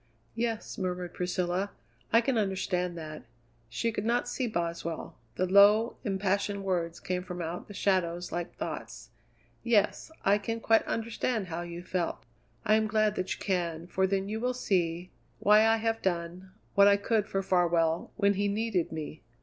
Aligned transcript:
"Yes," 0.33 0.79
murmured 0.79 1.13
Priscilla, 1.13 1.69
"I 2.11 2.21
can 2.21 2.35
understand 2.35 2.97
that." 2.97 3.21
She 3.69 3.91
could 3.91 4.03
not 4.03 4.27
see 4.27 4.47
Boswell; 4.47 5.15
the 5.35 5.45
low, 5.45 5.95
impassioned 6.03 6.63
words 6.63 6.99
came 6.99 7.21
from 7.21 7.39
out 7.39 7.67
the 7.67 7.75
shadows 7.75 8.31
like 8.31 8.55
thoughts. 8.55 9.11
"Yes, 9.61 10.11
I 10.25 10.39
can 10.39 10.59
quite 10.59 10.81
understand 10.87 11.49
how 11.49 11.61
you 11.61 11.83
felt." 11.83 12.25
"I 12.65 12.73
am 12.77 12.87
glad 12.87 13.13
that 13.13 13.31
you 13.35 13.39
can, 13.39 13.85
for 13.85 14.07
then 14.07 14.27
you 14.27 14.39
will 14.39 14.55
see 14.55 15.11
why 15.37 15.67
I 15.67 15.77
have 15.77 16.01
done 16.01 16.51
what 16.73 16.87
I 16.87 16.97
could 16.97 17.27
for 17.27 17.43
Farwell 17.43 18.11
when 18.15 18.33
he 18.33 18.47
needed 18.47 18.91
me. 18.91 19.21